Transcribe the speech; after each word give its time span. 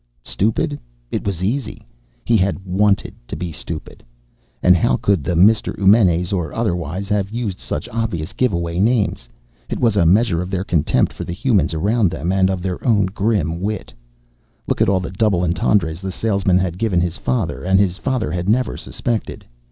Stupid? 0.23 0.79
It 1.11 1.27
was 1.27 1.43
easy! 1.43 1.85
He 2.25 2.35
had 2.35 2.57
wanted 2.65 3.13
to 3.27 3.35
be 3.35 3.51
stupid! 3.51 4.03
And 4.63 4.75
how 4.75 4.97
could 4.97 5.23
the 5.23 5.35
Mr. 5.35 5.77
Eumenes 5.77 6.33
or 6.33 6.51
otherwise 6.55 7.07
have 7.09 7.29
used 7.29 7.59
such 7.59 7.87
obvious 7.89 8.33
giveaway 8.33 8.79
names? 8.79 9.29
It 9.69 9.79
was 9.79 9.95
a 9.95 10.07
measure 10.07 10.41
of 10.41 10.49
their 10.49 10.63
contempt 10.63 11.13
for 11.13 11.23
the 11.23 11.33
humans 11.35 11.75
around 11.75 12.09
them 12.09 12.31
and 12.31 12.49
of 12.49 12.63
their 12.63 12.83
own 12.83 13.05
grim 13.13 13.61
wit. 13.61 13.93
Look 14.65 14.81
at 14.81 14.89
all 14.89 15.01
the 15.01 15.11
double 15.11 15.43
entendres 15.43 16.01
the 16.01 16.11
salesman 16.11 16.57
had 16.57 16.79
given 16.79 16.99
his 16.99 17.17
father, 17.17 17.63
and 17.63 17.79
his 17.79 17.99
father 17.99 18.31
had 18.31 18.49
never 18.49 18.77
suspected. 18.77 19.45